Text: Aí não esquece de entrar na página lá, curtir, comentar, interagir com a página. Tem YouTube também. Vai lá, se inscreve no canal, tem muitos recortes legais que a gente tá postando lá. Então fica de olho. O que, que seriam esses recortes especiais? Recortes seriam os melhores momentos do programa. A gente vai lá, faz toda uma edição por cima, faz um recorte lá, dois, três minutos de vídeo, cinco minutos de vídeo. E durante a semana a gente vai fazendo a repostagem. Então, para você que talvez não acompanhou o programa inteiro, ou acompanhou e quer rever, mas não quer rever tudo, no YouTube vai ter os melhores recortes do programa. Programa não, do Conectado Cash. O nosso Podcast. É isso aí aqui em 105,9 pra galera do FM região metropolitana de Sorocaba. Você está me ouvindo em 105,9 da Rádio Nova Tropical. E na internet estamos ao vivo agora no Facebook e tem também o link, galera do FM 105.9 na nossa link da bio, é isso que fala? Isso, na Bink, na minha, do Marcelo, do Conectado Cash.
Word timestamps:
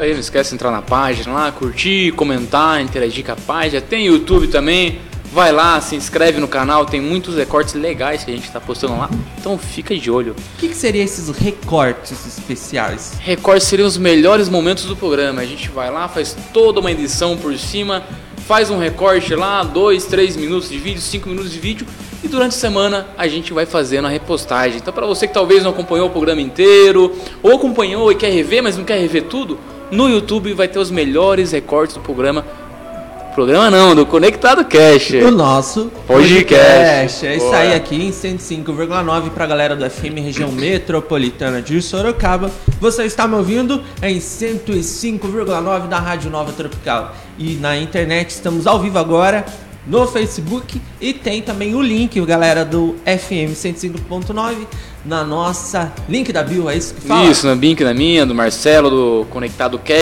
Aí 0.00 0.12
não 0.12 0.20
esquece 0.20 0.50
de 0.50 0.54
entrar 0.54 0.70
na 0.70 0.80
página 0.80 1.34
lá, 1.34 1.50
curtir, 1.50 2.12
comentar, 2.12 2.80
interagir 2.80 3.26
com 3.26 3.32
a 3.32 3.34
página. 3.34 3.80
Tem 3.80 4.06
YouTube 4.06 4.46
também. 4.46 5.00
Vai 5.32 5.50
lá, 5.50 5.80
se 5.80 5.96
inscreve 5.96 6.38
no 6.38 6.46
canal, 6.46 6.86
tem 6.86 7.00
muitos 7.00 7.34
recortes 7.34 7.74
legais 7.74 8.22
que 8.22 8.30
a 8.30 8.34
gente 8.34 8.48
tá 8.48 8.60
postando 8.60 8.96
lá. 8.96 9.10
Então 9.40 9.58
fica 9.58 9.96
de 9.96 10.08
olho. 10.08 10.36
O 10.54 10.58
que, 10.60 10.68
que 10.68 10.76
seriam 10.76 11.04
esses 11.04 11.28
recortes 11.36 12.24
especiais? 12.24 13.18
Recortes 13.18 13.66
seriam 13.66 13.88
os 13.88 13.98
melhores 13.98 14.48
momentos 14.48 14.84
do 14.84 14.94
programa. 14.94 15.40
A 15.40 15.44
gente 15.44 15.68
vai 15.68 15.90
lá, 15.90 16.06
faz 16.06 16.36
toda 16.54 16.78
uma 16.78 16.92
edição 16.92 17.36
por 17.36 17.58
cima, 17.58 18.04
faz 18.46 18.70
um 18.70 18.78
recorte 18.78 19.34
lá, 19.34 19.64
dois, 19.64 20.06
três 20.06 20.36
minutos 20.36 20.68
de 20.68 20.78
vídeo, 20.78 21.00
cinco 21.00 21.28
minutos 21.28 21.50
de 21.50 21.58
vídeo. 21.58 21.84
E 22.22 22.28
durante 22.28 22.54
a 22.54 22.58
semana 22.60 23.08
a 23.18 23.26
gente 23.26 23.52
vai 23.52 23.66
fazendo 23.66 24.06
a 24.06 24.08
repostagem. 24.08 24.78
Então, 24.78 24.94
para 24.94 25.08
você 25.08 25.26
que 25.26 25.34
talvez 25.34 25.64
não 25.64 25.72
acompanhou 25.72 26.06
o 26.06 26.10
programa 26.10 26.40
inteiro, 26.40 27.12
ou 27.42 27.56
acompanhou 27.56 28.12
e 28.12 28.14
quer 28.14 28.30
rever, 28.30 28.62
mas 28.62 28.76
não 28.76 28.84
quer 28.84 29.00
rever 29.00 29.24
tudo, 29.24 29.58
no 29.90 30.08
YouTube 30.08 30.52
vai 30.52 30.68
ter 30.68 30.78
os 30.78 30.90
melhores 30.90 31.52
recortes 31.52 31.96
do 31.96 32.02
programa. 32.02 32.44
Programa 33.34 33.70
não, 33.70 33.94
do 33.94 34.04
Conectado 34.04 34.64
Cash. 34.64 35.12
O 35.24 35.30
nosso 35.30 35.92
Podcast. 36.08 37.24
É 37.24 37.36
isso 37.36 37.52
aí 37.52 37.72
aqui 37.72 37.94
em 37.94 38.10
105,9 38.10 39.30
pra 39.30 39.46
galera 39.46 39.76
do 39.76 39.88
FM 39.88 40.18
região 40.24 40.50
metropolitana 40.50 41.62
de 41.62 41.80
Sorocaba. 41.80 42.50
Você 42.80 43.04
está 43.04 43.28
me 43.28 43.36
ouvindo 43.36 43.80
em 44.02 44.18
105,9 44.18 45.86
da 45.86 46.00
Rádio 46.00 46.30
Nova 46.30 46.52
Tropical. 46.52 47.14
E 47.38 47.54
na 47.54 47.78
internet 47.78 48.30
estamos 48.30 48.66
ao 48.66 48.80
vivo 48.80 48.98
agora 48.98 49.46
no 49.88 50.06
Facebook 50.06 50.80
e 51.00 51.12
tem 51.12 51.40
também 51.40 51.74
o 51.74 51.82
link, 51.82 52.20
galera 52.26 52.64
do 52.64 52.94
FM 53.04 53.56
105.9 53.56 54.66
na 55.04 55.24
nossa 55.24 55.90
link 56.08 56.32
da 56.32 56.42
bio, 56.42 56.68
é 56.68 56.76
isso 56.76 56.94
que 56.94 57.00
fala? 57.00 57.30
Isso, 57.30 57.46
na 57.46 57.54
Bink, 57.54 57.82
na 57.82 57.94
minha, 57.94 58.26
do 58.26 58.34
Marcelo, 58.34 58.90
do 58.90 59.26
Conectado 59.30 59.78
Cash. 59.78 59.96